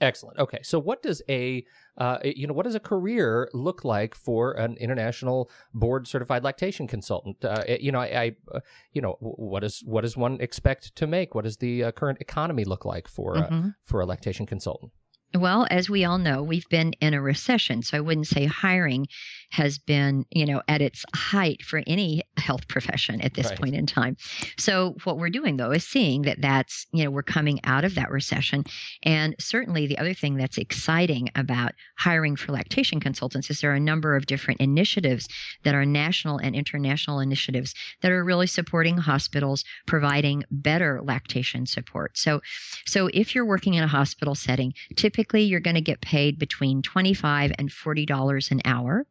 Excellent. 0.00 0.38
Okay, 0.38 0.60
so 0.62 0.78
what 0.78 1.02
does 1.02 1.22
a 1.28 1.64
uh, 1.96 2.18
you 2.22 2.46
know 2.46 2.54
what 2.54 2.64
does 2.64 2.76
a 2.76 2.80
career 2.80 3.48
look 3.52 3.84
like 3.84 4.14
for 4.14 4.52
an 4.52 4.76
international 4.76 5.50
board 5.74 6.06
certified 6.06 6.44
lactation 6.44 6.86
consultant? 6.86 7.44
Uh, 7.44 7.64
you 7.80 7.90
know, 7.90 8.00
I, 8.00 8.04
I 8.04 8.36
uh, 8.54 8.60
you 8.92 9.02
know 9.02 9.16
what 9.20 9.60
does 9.60 9.82
what 9.84 10.02
does 10.02 10.16
one 10.16 10.40
expect 10.40 10.94
to 10.96 11.06
make? 11.06 11.34
What 11.34 11.44
does 11.44 11.56
the 11.56 11.84
uh, 11.84 11.92
current 11.92 12.18
economy 12.20 12.64
look 12.64 12.84
like 12.84 13.08
for 13.08 13.38
uh, 13.38 13.48
mm-hmm. 13.48 13.68
for 13.82 14.00
a 14.00 14.06
lactation 14.06 14.46
consultant? 14.46 14.92
Well, 15.34 15.66
as 15.70 15.90
we 15.90 16.04
all 16.04 16.16
know, 16.16 16.42
we've 16.42 16.68
been 16.70 16.94
in 17.00 17.12
a 17.12 17.20
recession. 17.20 17.82
So 17.82 17.98
I 17.98 18.00
wouldn't 18.00 18.26
say 18.26 18.46
hiring 18.46 19.08
has 19.50 19.78
been, 19.78 20.24
you 20.30 20.46
know, 20.46 20.62
at 20.68 20.80
its 20.80 21.04
height 21.14 21.62
for 21.62 21.82
any 21.86 22.22
health 22.38 22.66
profession 22.68 23.20
at 23.20 23.34
this 23.34 23.48
right. 23.48 23.58
point 23.58 23.74
in 23.74 23.86
time. 23.86 24.16
So 24.58 24.96
what 25.04 25.18
we're 25.18 25.30
doing 25.30 25.56
though 25.56 25.70
is 25.70 25.86
seeing 25.86 26.22
that 26.22 26.40
that's, 26.40 26.86
you 26.92 27.04
know, 27.04 27.10
we're 27.10 27.22
coming 27.22 27.60
out 27.64 27.84
of 27.84 27.94
that 27.94 28.10
recession. 28.10 28.64
And 29.02 29.34
certainly 29.38 29.86
the 29.86 29.98
other 29.98 30.14
thing 30.14 30.36
that's 30.36 30.58
exciting 30.58 31.30
about 31.34 31.72
hiring 31.98 32.36
for 32.36 32.52
lactation 32.52 33.00
consultants 33.00 33.50
is 33.50 33.60
there 33.60 33.72
are 33.72 33.74
a 33.74 33.80
number 33.80 34.16
of 34.16 34.26
different 34.26 34.60
initiatives 34.60 35.28
that 35.62 35.74
are 35.74 35.86
national 35.86 36.38
and 36.38 36.54
international 36.54 37.20
initiatives 37.20 37.74
that 38.02 38.12
are 38.12 38.24
really 38.24 38.46
supporting 38.46 38.96
hospitals 38.96 39.64
providing 39.86 40.44
better 40.50 41.00
lactation 41.02 41.66
support. 41.66 42.16
So 42.16 42.40
so 42.86 43.08
if 43.12 43.34
you're 43.34 43.46
working 43.46 43.74
in 43.74 43.84
a 43.84 43.88
hospital 43.88 44.34
setting, 44.34 44.72
typically 44.96 45.17
typically 45.18 45.42
you're 45.42 45.58
going 45.58 45.74
to 45.74 45.80
get 45.80 46.00
paid 46.00 46.38
between 46.38 46.80
25 46.80 47.50
and 47.58 47.70
$40 47.70 48.50
an 48.52 48.60
hour. 48.64 49.04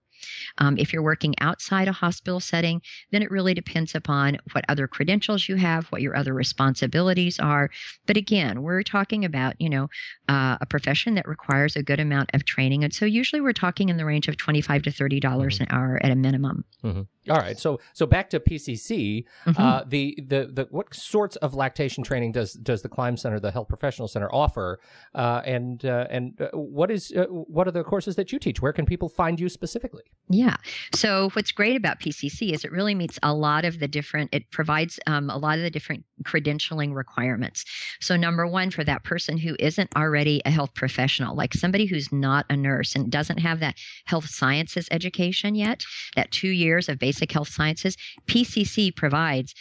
Um, 0.58 0.78
if 0.78 0.94
you're 0.94 1.04
working 1.04 1.36
outside 1.40 1.88
a 1.88 1.92
hospital 1.92 2.40
setting, 2.40 2.82
then 3.12 3.22
it 3.22 3.32
really 3.32 3.54
depends 3.54 3.96
upon 3.96 4.38
what 4.54 4.66
other 4.70 4.88
credentials 4.88 5.48
you 5.48 5.56
have, 5.56 5.86
what 5.88 6.02
your 6.02 6.16
other 6.16 6.34
responsibilities 6.34 7.40
are. 7.40 7.70
But 8.06 8.18
again, 8.18 8.64
we're 8.64 8.84
talking 8.84 9.26
about, 9.26 9.60
you 9.60 9.70
know, 9.70 9.90
uh, 10.30 10.58
a 10.62 10.66
profession 10.66 11.16
that 11.16 11.28
requires 11.28 11.76
a 11.76 11.84
good 11.84 12.00
amount 12.00 12.30
of 12.34 12.46
training. 12.46 12.84
And 12.84 12.94
so 12.94 13.06
usually 13.06 13.42
we're 13.42 13.54
talking 13.54 13.90
in 13.90 13.98
the 13.98 14.06
range 14.06 14.28
of 14.28 14.38
25 14.38 14.84
to 14.84 14.90
$30 14.90 15.22
mm-hmm. 15.22 15.64
an 15.64 15.68
hour 15.72 16.00
at 16.04 16.12
a 16.12 16.16
minimum. 16.16 16.66
Mm-hmm. 16.84 17.02
All 17.30 17.38
right. 17.38 17.60
So 17.60 17.80
so 17.94 18.06
back 18.06 18.30
to 18.32 18.40
PCC. 18.40 19.26
Mm-hmm. 19.46 19.62
Uh, 19.62 19.84
the, 19.88 20.18
the 20.28 20.50
the 20.52 20.68
what 20.70 20.94
sorts 20.94 21.36
of 21.38 21.54
lactation 21.54 22.04
training 22.04 22.32
does 22.32 22.54
does 22.54 22.82
the 22.82 22.90
Climb 22.90 23.18
Center, 23.18 23.40
the 23.40 23.52
Health 23.52 23.68
Professional 23.68 24.08
Center, 24.08 24.34
offer? 24.34 24.80
Uh, 25.14 25.42
and 25.46 25.84
uh, 25.86 26.08
and 26.10 26.40
uh, 26.42 26.50
what 26.54 26.92
is 26.92 27.12
uh, 27.16 27.26
what 27.26 27.68
are 27.68 27.72
the 27.72 27.84
courses 27.84 28.16
that 28.16 28.32
you 28.32 28.40
teach? 28.40 28.62
Where 28.62 28.74
can 28.74 28.86
people 28.86 29.10
find 29.10 29.40
you 29.40 29.50
specifically? 29.50 30.04
Yeah. 30.30 30.58
So 30.94 31.30
what's 31.34 31.54
great 31.54 31.78
about 31.78 32.02
PCC 32.02 32.52
is 32.52 32.66
it 32.66 32.72
really 32.74 32.94
meets 32.94 33.18
a 33.24 33.34
lot 33.34 33.64
of 33.64 33.80
the 33.80 33.88
different. 33.88 34.30
It 34.34 34.52
provides 34.52 35.00
um, 35.08 35.30
a 35.30 35.38
lot 35.38 35.58
of 35.58 35.64
the 35.64 35.70
different 35.70 36.04
credentialing 36.24 36.94
requirements. 36.94 37.64
So 38.02 38.18
number 38.18 38.46
one, 38.46 38.70
for 38.70 38.84
that 38.84 39.06
person 39.06 39.38
who 39.38 39.56
isn't 39.58 39.90
already 39.96 40.42
a 40.44 40.52
health 40.52 40.74
professional, 40.74 41.34
like 41.34 41.54
somebody 41.54 41.86
who's 41.86 42.12
not 42.12 42.46
a 42.50 42.58
nurse 42.58 42.94
and 42.94 43.10
doesn't 43.10 43.38
have 43.38 43.62
that 43.62 43.76
health 44.04 44.28
sciences 44.28 44.90
education 44.92 45.56
yet, 45.56 45.84
that 46.18 46.32
two 46.32 46.50
years 46.50 46.90
of 46.90 47.00
basic 47.00 47.28
basic 47.28 47.32
health 47.32 47.50
sciences, 47.50 47.98
PCC 48.28 48.96
provides 48.96 49.54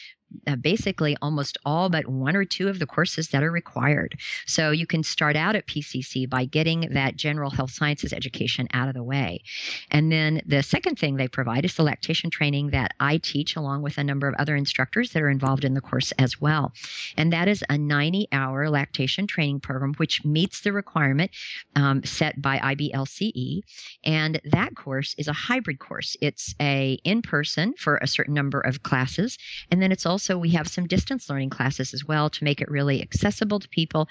uh, 0.47 0.57
basically 0.57 1.17
almost 1.23 1.59
all 1.65 1.89
but 1.89 2.07
one 2.09 2.37
or 2.37 2.45
two 2.45 2.69
of 2.69 2.79
the 2.79 2.87
courses 2.87 3.29
that 3.29 3.43
are 3.43 3.51
required. 3.51 4.19
So 4.47 4.71
you 4.71 4.87
can 4.87 5.03
start 5.03 5.37
out 5.37 5.57
at 5.57 5.67
PCC 5.67 6.29
by 6.29 6.45
getting 6.45 6.81
that 6.93 7.17
general 7.17 7.51
health 7.51 7.71
sciences 7.71 8.13
education 8.13 8.67
out 8.73 8.89
of 8.89 8.95
the 8.95 9.03
way. 9.03 9.43
And 9.91 10.11
then 10.11 10.43
the 10.47 10.63
second 10.63 10.99
thing 10.99 11.17
they 11.17 11.29
provide 11.29 11.65
is 11.65 11.75
the 11.75 11.83
lactation 11.83 12.31
training 12.31 12.71
that 12.71 12.93
I 13.01 13.19
teach 13.19 13.57
along 13.57 13.83
with 13.83 13.99
a 13.99 14.05
number 14.05 14.29
of 14.29 14.35
other 14.39 14.57
instructors 14.57 15.13
that 15.13 15.23
are 15.23 15.31
involved 15.31 15.65
in 15.65 15.75
the 15.75 15.81
course 15.81 16.13
as 16.13 16.41
well. 16.41 16.73
And 17.17 17.33
that 17.33 17.49
is 17.49 17.65
a 17.69 17.79
90 17.79 18.29
hour 18.33 18.69
lactation 18.69 19.27
training 19.27 19.61
program, 19.61 19.95
which 19.95 20.25
meets 20.25 20.61
the 20.61 20.73
requirement 20.73 21.31
um, 21.77 22.03
set 22.05 22.41
by 22.43 22.59
IBLCE. 22.59 23.61
And 24.05 24.41
that 24.45 24.75
course 24.75 25.15
is 25.19 25.29
a 25.29 25.33
hybrid 25.33 25.79
course. 25.79 26.17
It's 26.21 26.55
a 26.61 26.99
in 27.05 27.23
person 27.23 27.75
for 27.79 27.99
a 27.99 28.07
certain 28.07 28.35
number 28.35 28.61
of 28.61 28.83
classes. 28.83 29.39
And 29.71 29.81
then 29.81 29.93
it's 29.93 30.07
also 30.07 30.16
also 30.17 30.39
we 30.39 30.49
have 30.49 30.67
some 30.67 30.87
distance 30.87 31.29
learning 31.29 31.51
classes 31.51 31.93
as 31.93 32.07
well 32.07 32.31
to 32.31 32.43
make 32.43 32.63
it 32.63 32.71
really 32.71 33.03
accessible 33.03 33.61
to 33.61 33.69
people, 33.69 34.09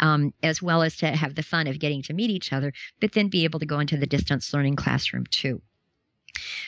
um, 0.00 0.34
as 0.42 0.60
well 0.60 0.82
as 0.82 0.98
to 0.98 1.06
have 1.06 1.34
the 1.34 1.42
fun 1.42 1.66
of 1.66 1.78
getting 1.78 2.02
to 2.02 2.12
meet 2.12 2.28
each 2.28 2.52
other, 2.52 2.74
but 3.00 3.12
then 3.12 3.28
be 3.28 3.44
able 3.44 3.58
to 3.58 3.64
go 3.64 3.80
into 3.80 3.96
the 3.96 4.06
distance 4.06 4.52
learning 4.52 4.76
classroom 4.76 5.24
too. 5.30 5.62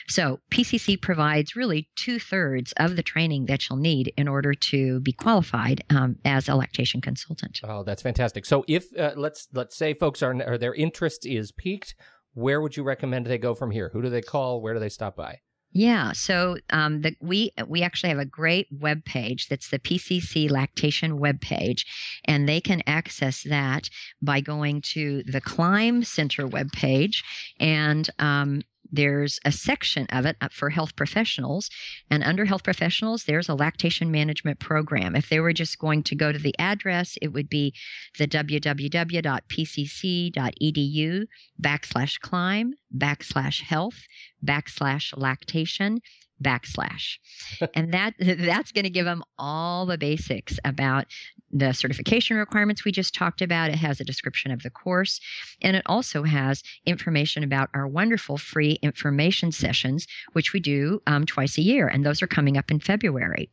So, 0.07 0.39
PCC 0.49 0.99
provides 0.99 1.55
really 1.55 1.87
two 1.95 2.17
thirds 2.17 2.73
of 2.77 2.95
the 2.95 3.03
training 3.03 3.45
that 3.45 3.69
you'll 3.69 3.77
need 3.77 4.11
in 4.17 4.27
order 4.27 4.55
to 4.55 4.99
be 5.01 5.11
qualified 5.11 5.83
um, 5.91 6.15
as 6.25 6.49
a 6.49 6.55
lactation 6.55 6.99
consultant. 6.99 7.59
Oh, 7.63 7.83
that's 7.83 8.01
fantastic. 8.01 8.47
So, 8.47 8.65
if 8.67 8.85
uh, 8.97 9.13
let's 9.15 9.47
let's 9.53 9.75
say 9.77 9.93
folks 9.93 10.23
are 10.23 10.33
or 10.41 10.57
their 10.57 10.73
interest 10.73 11.27
is 11.27 11.51
piqued, 11.51 11.93
where 12.33 12.59
would 12.59 12.75
you 12.75 12.81
recommend 12.81 13.27
they 13.27 13.37
go 13.37 13.53
from 13.53 13.69
here? 13.69 13.91
Who 13.93 14.01
do 14.01 14.09
they 14.09 14.23
call? 14.23 14.59
Where 14.59 14.73
do 14.73 14.79
they 14.79 14.89
stop 14.89 15.15
by? 15.15 15.41
Yeah, 15.71 16.13
so 16.13 16.57
um, 16.71 17.01
the, 17.01 17.15
we 17.21 17.51
we 17.67 17.83
actually 17.83 18.09
have 18.09 18.17
a 18.17 18.25
great 18.25 18.67
web 18.71 19.05
page 19.05 19.47
that's 19.49 19.69
the 19.69 19.77
PCC 19.77 20.49
lactation 20.49 21.19
web 21.19 21.41
page, 21.41 21.85
and 22.25 22.49
they 22.49 22.59
can 22.59 22.81
access 22.87 23.43
that 23.43 23.89
by 24.21 24.41
going 24.41 24.81
to 24.93 25.21
the 25.23 25.41
Climb 25.41 26.03
Center 26.03 26.47
web 26.47 26.71
page, 26.71 27.23
and 27.59 28.09
um, 28.17 28.63
there's 28.91 29.39
a 29.45 29.51
section 29.51 30.07
of 30.09 30.25
it 30.25 30.35
uh, 30.41 30.49
for 30.51 30.69
health 30.69 30.95
professionals. 30.95 31.69
And 32.09 32.23
under 32.23 32.45
health 32.45 32.63
professionals, 32.63 33.25
there's 33.25 33.49
a 33.49 33.55
lactation 33.55 34.11
management 34.11 34.59
program. 34.59 35.15
If 35.15 35.29
they 35.29 35.39
were 35.39 35.53
just 35.53 35.79
going 35.79 36.03
to 36.03 36.15
go 36.15 36.31
to 36.31 36.39
the 36.39 36.55
address, 36.59 37.17
it 37.21 37.29
would 37.29 37.49
be 37.49 37.73
the 38.17 38.27
www.pcc.edu 38.27 38.79
backslash 41.61 42.19
climb 42.19 42.73
backslash 42.97 43.61
health 43.61 44.01
backslash 44.43 45.13
lactation 45.17 45.99
backslash 46.41 47.17
and 47.75 47.93
that 47.93 48.13
that's 48.19 48.71
going 48.71 48.85
to 48.85 48.89
give 48.89 49.05
them 49.05 49.23
all 49.37 49.85
the 49.85 49.97
basics 49.97 50.57
about 50.63 51.05
the 51.51 51.73
certification 51.73 52.37
requirements 52.37 52.85
we 52.85 52.91
just 52.91 53.13
talked 53.13 53.41
about. 53.41 53.69
It 53.69 53.75
has 53.75 53.99
a 53.99 54.05
description 54.05 54.51
of 54.51 54.63
the 54.63 54.69
course, 54.69 55.19
and 55.61 55.75
it 55.75 55.83
also 55.85 56.23
has 56.23 56.63
information 56.85 57.43
about 57.43 57.69
our 57.73 57.87
wonderful 57.87 58.37
free 58.37 58.79
information 58.81 59.51
sessions, 59.51 60.07
which 60.33 60.53
we 60.53 60.59
do 60.59 61.01
um, 61.07 61.25
twice 61.25 61.57
a 61.57 61.61
year, 61.61 61.87
and 61.87 62.05
those 62.05 62.21
are 62.21 62.27
coming 62.27 62.57
up 62.57 62.71
in 62.71 62.79
February. 62.79 63.49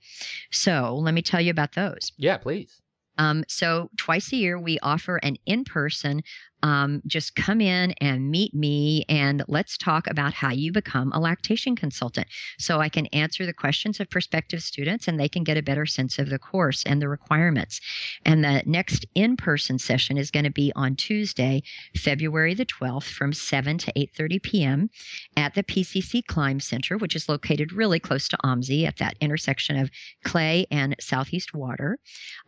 So 0.51 0.97
let 1.01 1.15
me 1.15 1.23
tell 1.23 1.41
you 1.41 1.51
about 1.51 1.73
those. 1.73 2.13
Yeah, 2.17 2.37
please. 2.37 2.81
Um, 3.19 3.45
so 3.49 3.89
twice 3.97 4.33
a 4.33 4.37
year, 4.37 4.59
we 4.59 4.79
offer 4.81 5.17
an 5.17 5.37
in-person 5.47 6.23
um, 6.67 7.01
just 7.07 7.37
come 7.37 7.61
in 7.61 7.93
and 8.01 8.31
meet 8.31 8.55
me 8.55 9.05
and 9.09 9.45
let's 9.47 9.77
talk 9.77 10.09
about 10.09 10.33
how 10.33 10.51
you 10.51 10.73
become 10.73 11.13
a 11.13 11.21
lactation 11.21 11.77
consultant 11.77 12.27
so 12.59 12.81
I 12.81 12.89
can 12.89 13.07
answer 13.07 13.47
the 13.47 13.53
questions 13.53 14.01
of 14.01 14.11
prospective 14.11 14.65
students 14.65 15.07
and 15.07 15.19
they 15.19 15.29
can 15.29 15.45
get 15.45 15.57
a 15.57 15.63
better 15.63 15.87
sense 15.87 16.19
of 16.19 16.29
the 16.29 16.41
course 16.41 16.83
and 16.85 17.01
the 17.01 17.09
requirements. 17.09 17.81
And 18.25 18.43
the 18.43 18.63
next 18.67 19.07
in 19.15 19.37
person 19.37 19.79
session 19.79 20.19
is 20.19 20.31
going 20.33 20.45
to 20.45 20.51
be 20.51 20.73
on 20.75 20.97
Tuesday, 20.97 21.63
February 21.95 22.55
the 22.55 22.67
12th 22.67 23.11
from 23.13 23.33
7 23.33 23.79
to 23.79 23.93
8.30 23.93 24.43
p.m. 24.43 24.91
at 25.37 25.55
the 25.55 25.63
PCC 25.63 26.25
Climb 26.27 26.59
Center, 26.59 26.99
which 26.99 27.15
is 27.15 27.29
located 27.29 27.73
really 27.73 28.01
close 28.01 28.27
to 28.29 28.39
OMSI 28.39 28.87
at 28.87 28.97
that 28.97 29.15
intersection 29.21 29.77
of 29.77 29.91
Clay 30.25 30.67
and 30.73 30.97
Southeast 30.99 31.55
Water. 31.55 31.99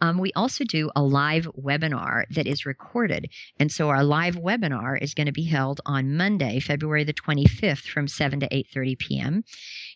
Um, 0.01 0.19
we 0.19 0.33
also 0.33 0.65
do 0.65 0.91
a 0.97 1.03
live 1.03 1.47
webinar 1.57 2.25
that 2.31 2.49
is 2.49 2.67
recorded. 2.67 3.31
And 3.61 3.71
so 3.71 3.89
our 3.91 3.99
our 3.99 4.05
live 4.09 4.37
webinar 4.37 5.01
is 5.01 5.13
going 5.13 5.27
to 5.27 5.33
be 5.33 5.45
held 5.45 5.83
on 5.85 6.17
Monday, 6.17 6.61
February 6.61 7.05
the 7.05 7.13
25th 7.13 7.87
from 7.87 8.09
7 8.09 8.41
to 8.41 8.49
8.30 8.49 8.99
p.m. 8.99 9.45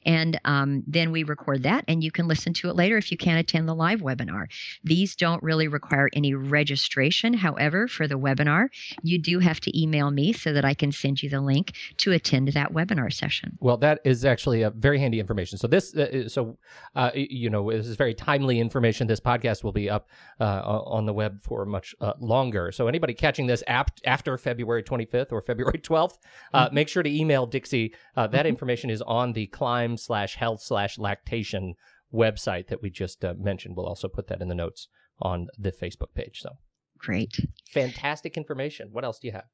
And 0.05 0.41
um, 0.45 0.83
then 0.87 1.13
we 1.13 1.25
record 1.25 1.63
that 1.65 1.85
and 1.89 2.03
you 2.03 2.11
can 2.11 2.29
listen 2.29 2.53
to 2.55 2.69
it 2.69 2.77
later 2.77 2.97
if 2.97 3.11
you 3.11 3.17
can't 3.17 3.39
attend 3.39 3.69
the 3.69 3.75
live 3.75 4.01
webinar. 4.01 4.47
These 4.85 5.17
don't 5.17 5.43
really 5.43 5.69
require 5.69 6.09
any 6.13 6.35
registration. 6.35 7.35
However, 7.35 7.89
for 7.89 8.09
the 8.09 8.19
webinar, 8.19 8.69
you 9.03 9.19
do 9.19 9.39
have 9.39 9.61
to 9.61 9.81
email 9.81 10.11
me 10.11 10.33
so 10.33 10.53
that 10.53 10.65
I 10.65 10.75
can 10.75 10.93
send 10.93 11.23
you 11.23 11.29
the 11.29 11.41
link 11.41 11.73
to 11.99 12.13
attend 12.13 12.49
that 12.49 12.73
webinar 12.73 13.13
session. 13.13 13.59
Well, 13.61 13.77
that 13.79 14.01
is 14.05 14.25
actually 14.25 14.63
a 14.63 14.71
very 14.71 14.99
handy 14.99 15.21
information. 15.21 15.59
So 15.59 15.67
this, 15.67 15.95
uh, 15.95 16.29
so, 16.29 16.59
uh, 16.95 17.11
you 17.15 17.51
know, 17.51 17.71
this 17.71 17.87
is 17.87 17.97
very 17.97 18.15
timely 18.15 18.61
information. 18.61 19.07
This 19.07 19.21
podcast 19.21 19.63
will 19.65 19.73
be 19.73 19.89
up 19.89 20.09
uh, 20.41 20.63
on 20.65 21.07
the 21.07 21.13
web 21.13 21.43
for 21.43 21.65
much 21.65 21.95
uh, 22.01 22.13
longer. 22.19 22.73
So 22.73 22.89
anybody 22.89 23.15
catching 23.15 23.47
this 23.47 23.63
after 23.69 24.39
February 24.39 24.83
25th 24.83 25.33
or 25.33 25.41
February 25.43 25.79
12th, 25.79 26.19
uh, 26.53 26.67
mm-hmm. 26.67 26.75
make 26.75 26.89
sure 26.89 27.03
to 27.03 27.11
email 27.11 27.47
Dixie. 27.47 27.95
Uh, 28.17 28.27
that 28.27 28.41
mm-hmm. 28.41 28.49
information 28.49 28.91
is 28.91 29.03
on 29.03 29.33
the 29.33 29.47
climb 29.47 29.92
slash 29.97 30.37
health 30.37 30.63
slash 30.63 30.99
lactation 30.99 31.75
website 32.13 32.69
that 32.69 32.83
we 32.83 32.91
just 32.91 33.25
uh, 33.25 33.35
mentioned. 33.39 33.77
We'll 33.77 33.87
also 33.87 34.09
put 34.09 34.29
that 34.29 34.41
in 34.41 34.49
the 34.49 34.55
notes 34.55 34.89
on 35.21 35.49
the 35.59 35.73
Facebook 35.73 36.15
page. 36.15 36.41
So 36.41 36.51
great. 36.99 37.35
Fantastic 37.73 38.37
information. 38.37 38.89
What 38.93 39.05
else 39.05 39.19
do 39.19 39.29
you 39.29 39.33
have? 39.33 39.47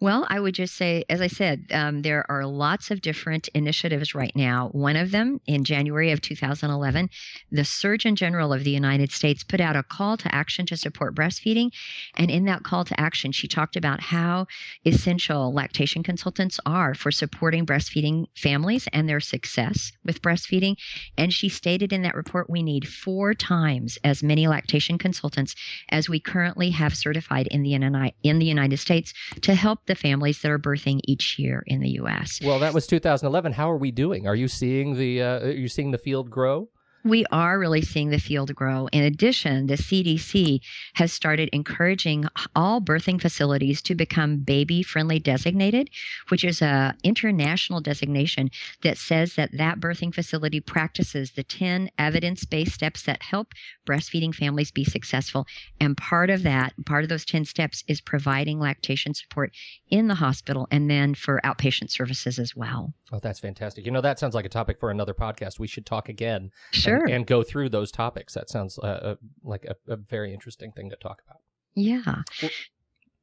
Well, 0.00 0.28
I 0.30 0.38
would 0.38 0.54
just 0.54 0.76
say, 0.76 1.04
as 1.08 1.20
I 1.20 1.26
said, 1.26 1.66
um, 1.72 2.02
there 2.02 2.24
are 2.30 2.46
lots 2.46 2.92
of 2.92 3.00
different 3.00 3.48
initiatives 3.48 4.14
right 4.14 4.30
now. 4.36 4.68
One 4.68 4.94
of 4.94 5.10
them, 5.10 5.40
in 5.44 5.64
January 5.64 6.12
of 6.12 6.20
2011, 6.20 7.10
the 7.50 7.64
Surgeon 7.64 8.14
General 8.14 8.52
of 8.52 8.62
the 8.62 8.70
United 8.70 9.10
States 9.10 9.42
put 9.42 9.60
out 9.60 9.74
a 9.74 9.82
call 9.82 10.16
to 10.18 10.32
action 10.32 10.66
to 10.66 10.76
support 10.76 11.16
breastfeeding. 11.16 11.72
And 12.16 12.30
in 12.30 12.44
that 12.44 12.62
call 12.62 12.84
to 12.84 13.00
action, 13.00 13.32
she 13.32 13.48
talked 13.48 13.74
about 13.74 14.00
how 14.00 14.46
essential 14.84 15.52
lactation 15.52 16.04
consultants 16.04 16.60
are 16.64 16.94
for 16.94 17.10
supporting 17.10 17.66
breastfeeding 17.66 18.26
families 18.36 18.86
and 18.92 19.08
their 19.08 19.18
success 19.18 19.90
with 20.04 20.22
breastfeeding. 20.22 20.76
And 21.16 21.34
she 21.34 21.48
stated 21.48 21.92
in 21.92 22.02
that 22.02 22.14
report, 22.14 22.48
we 22.48 22.62
need 22.62 22.86
four 22.86 23.34
times 23.34 23.98
as 24.04 24.22
many 24.22 24.46
lactation 24.46 24.96
consultants 24.96 25.56
as 25.88 26.08
we 26.08 26.20
currently 26.20 26.70
have 26.70 26.96
certified 26.96 27.48
in 27.48 27.64
the, 27.64 27.74
in 28.22 28.38
the 28.38 28.46
United 28.46 28.76
States 28.76 29.12
to 29.40 29.56
help 29.56 29.87
the 29.88 29.96
families 29.96 30.40
that 30.42 30.50
are 30.50 30.58
birthing 30.58 31.00
each 31.04 31.38
year 31.38 31.64
in 31.66 31.80
the 31.80 31.90
U.S. 32.02 32.40
Well, 32.42 32.60
that 32.60 32.72
was 32.72 32.86
2011. 32.86 33.52
How 33.52 33.70
are 33.70 33.76
we 33.76 33.90
doing? 33.90 34.28
Are 34.28 34.36
you 34.36 34.46
seeing 34.46 34.96
the 34.96 35.22
uh, 35.22 35.40
are 35.40 35.50
you 35.50 35.68
seeing 35.68 35.90
the 35.90 35.98
field 35.98 36.30
grow? 36.30 36.68
We 37.08 37.24
are 37.32 37.58
really 37.58 37.82
seeing 37.82 38.10
the 38.10 38.18
field 38.18 38.54
grow. 38.54 38.86
In 38.92 39.02
addition, 39.02 39.66
the 39.66 39.74
CDC 39.74 40.60
has 40.94 41.12
started 41.12 41.48
encouraging 41.52 42.26
all 42.54 42.80
birthing 42.80 43.20
facilities 43.20 43.80
to 43.82 43.94
become 43.94 44.38
baby 44.38 44.82
friendly 44.82 45.18
designated, 45.18 45.90
which 46.28 46.44
is 46.44 46.60
a 46.60 46.94
international 47.02 47.80
designation 47.80 48.50
that 48.82 48.98
says 48.98 49.34
that 49.34 49.56
that 49.56 49.80
birthing 49.80 50.14
facility 50.14 50.60
practices 50.60 51.32
the 51.32 51.42
10 51.42 51.90
evidence-based 51.98 52.72
steps 52.72 53.02
that 53.02 53.22
help 53.22 53.54
breastfeeding 53.86 54.34
families 54.34 54.70
be 54.70 54.84
successful. 54.84 55.46
And 55.80 55.96
part 55.96 56.30
of 56.30 56.42
that, 56.42 56.74
part 56.84 57.04
of 57.04 57.08
those 57.08 57.24
10 57.24 57.44
steps 57.46 57.82
is 57.88 58.00
providing 58.00 58.60
lactation 58.60 59.14
support 59.14 59.52
in 59.90 60.08
the 60.08 60.16
hospital 60.16 60.68
and 60.70 60.90
then 60.90 61.14
for 61.14 61.40
outpatient 61.44 61.90
services 61.90 62.38
as 62.38 62.54
well. 62.54 62.92
Oh, 63.10 63.18
that's 63.18 63.40
fantastic. 63.40 63.86
You 63.86 63.90
know, 63.90 64.02
that 64.02 64.18
sounds 64.18 64.34
like 64.34 64.44
a 64.44 64.50
topic 64.50 64.78
for 64.78 64.90
another 64.90 65.14
podcast. 65.14 65.58
We 65.58 65.66
should 65.66 65.86
talk 65.86 66.08
again 66.08 66.50
Sure. 66.72 66.97
And, 67.02 67.10
and 67.10 67.26
go 67.26 67.42
through 67.42 67.70
those 67.70 67.90
topics. 67.90 68.34
That 68.34 68.50
sounds 68.50 68.78
uh, 68.78 68.82
uh, 68.86 69.14
like 69.42 69.64
a, 69.64 69.76
a 69.92 69.96
very 69.96 70.34
interesting 70.34 70.72
thing 70.72 70.90
to 70.90 70.96
talk 70.96 71.22
about. 71.26 71.38
yeah. 71.74 72.22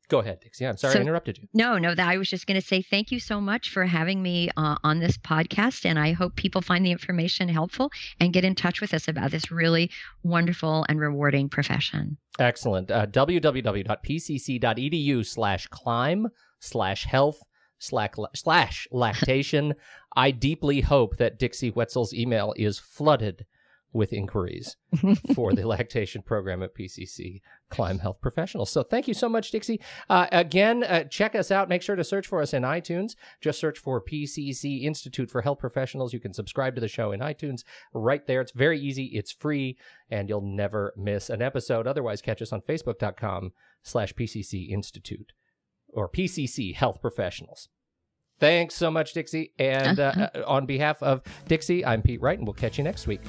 Go 0.07 0.19
ahead, 0.19 0.39
Dixie. 0.39 0.67
I'm 0.67 0.77
sorry 0.77 0.93
So- 0.93 0.99
I 0.99 1.01
interrupted 1.01 1.39
you. 1.39 1.47
No, 1.55 1.79
no, 1.79 1.95
that 1.95 2.07
I 2.07 2.17
was 2.19 2.29
just 2.29 2.45
going 2.45 2.61
to 2.61 2.67
say 2.67 2.83
thank 2.83 3.11
you 3.11 3.19
so 3.19 3.41
much 3.41 3.71
for 3.71 3.85
having 3.85 4.21
me 4.21 4.51
uh, 4.55 4.75
on 4.83 4.99
this 4.99 5.17
podcast. 5.17 5.83
And 5.83 5.97
I 5.97 6.11
hope 6.11 6.35
people 6.35 6.61
find 6.61 6.85
the 6.85 6.91
information 6.91 7.49
helpful 7.49 7.89
and 8.19 8.31
get 8.31 8.45
in 8.45 8.53
touch 8.53 8.81
with 8.81 8.93
us 8.93 9.07
about 9.07 9.31
this 9.31 9.49
really 9.49 9.89
wonderful 10.21 10.85
and 10.89 10.99
rewarding 10.99 11.49
profession. 11.49 12.17
Excellent. 12.37 12.91
Uh, 12.91 13.07
www.pcc.edu 13.07 15.25
slash 15.25 15.67
climb 15.67 16.27
slash 16.59 17.05
health 17.05 17.39
slash, 17.79 18.13
slash 18.35 18.87
lactation. 18.91 19.73
I 20.15 20.31
deeply 20.31 20.81
hope 20.81 21.17
that 21.17 21.39
Dixie 21.39 21.69
Whetsall's 21.71 22.13
email 22.13 22.53
is 22.57 22.79
flooded 22.79 23.45
with 23.95 24.11
inquiries 24.11 24.75
for 25.33 25.53
the 25.53 25.65
lactation 25.65 26.21
program 26.21 26.61
at 26.61 26.75
PCC 26.75 27.39
Climb 27.69 27.99
Health 27.99 28.17
Professionals. 28.21 28.69
So 28.69 28.83
thank 28.83 29.07
you 29.07 29.13
so 29.13 29.29
much, 29.29 29.51
Dixie. 29.51 29.79
Uh, 30.09 30.27
again, 30.33 30.83
uh, 30.83 31.05
check 31.05 31.33
us 31.33 31.49
out. 31.49 31.69
Make 31.69 31.81
sure 31.81 31.95
to 31.95 32.03
search 32.03 32.27
for 32.27 32.41
us 32.41 32.53
in 32.53 32.63
iTunes. 32.63 33.15
Just 33.39 33.59
search 33.59 33.79
for 33.79 34.03
PCC 34.03 34.83
Institute 34.83 35.31
for 35.31 35.41
Health 35.41 35.59
Professionals. 35.59 36.13
You 36.13 36.19
can 36.19 36.33
subscribe 36.33 36.75
to 36.75 36.81
the 36.81 36.89
show 36.89 37.13
in 37.13 37.21
iTunes 37.21 37.63
right 37.93 38.27
there. 38.27 38.41
It's 38.41 38.51
very 38.51 38.79
easy. 38.79 39.11
It's 39.13 39.31
free 39.31 39.77
and 40.09 40.27
you'll 40.27 40.41
never 40.41 40.93
miss 40.97 41.29
an 41.29 41.41
episode. 41.41 41.87
Otherwise, 41.87 42.21
catch 42.21 42.41
us 42.41 42.51
on 42.51 42.61
facebook.com 42.61 43.53
slash 43.81 44.13
PCC 44.13 44.69
Institute 44.69 45.31
or 45.87 46.09
PCC 46.09 46.75
Health 46.75 47.01
Professionals. 47.01 47.69
Thanks 48.37 48.75
so 48.75 48.91
much, 48.91 49.13
Dixie. 49.13 49.53
And 49.57 50.01
uh, 50.01 50.27
uh, 50.35 50.43
on 50.45 50.65
behalf 50.65 51.01
of 51.01 51.21
Dixie, 51.47 51.85
I'm 51.85 52.01
Pete 52.01 52.21
Wright, 52.21 52.37
and 52.37 52.45
we'll 52.45 52.53
catch 52.53 52.77
you 52.77 52.83
next 52.83 53.07
week 53.07 53.21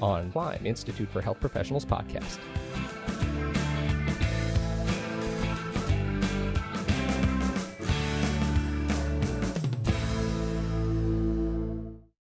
on 0.00 0.30
Climb 0.32 0.64
Institute 0.66 1.08
for 1.08 1.20
Health 1.20 1.40
Professionals 1.40 1.84
podcast. 1.84 2.38